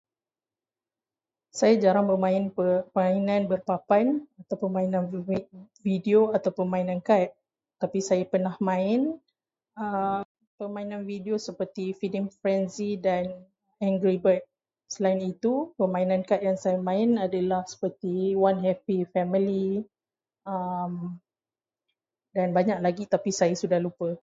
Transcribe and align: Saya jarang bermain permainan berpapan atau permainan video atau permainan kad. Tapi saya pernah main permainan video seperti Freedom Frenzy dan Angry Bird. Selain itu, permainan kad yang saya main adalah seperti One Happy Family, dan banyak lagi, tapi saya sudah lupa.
Saya 1.51 1.75
jarang 1.77 2.07
bermain 2.07 2.47
permainan 2.49 3.45
berpapan 3.51 4.23
atau 4.41 4.55
permainan 4.65 5.11
video 5.83 6.31
atau 6.33 6.51
permainan 6.55 7.03
kad. 7.03 7.35
Tapi 7.77 7.99
saya 7.99 8.23
pernah 8.23 8.55
main 8.63 9.19
permainan 10.55 11.03
video 11.03 11.35
seperti 11.37 11.91
Freedom 11.91 12.31
Frenzy 12.39 12.95
dan 12.97 13.29
Angry 13.83 14.15
Bird. 14.21 14.41
Selain 14.87 15.19
itu, 15.23 15.71
permainan 15.79 16.23
kad 16.23 16.39
yang 16.43 16.55
saya 16.59 16.79
main 16.79 17.15
adalah 17.19 17.63
seperti 17.63 18.35
One 18.35 18.59
Happy 18.63 19.03
Family, 19.11 19.83
dan 22.35 22.47
banyak 22.55 22.79
lagi, 22.79 23.03
tapi 23.11 23.31
saya 23.35 23.55
sudah 23.59 23.79
lupa. 23.83 24.15